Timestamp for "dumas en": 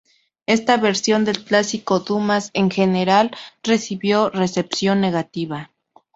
2.05-2.71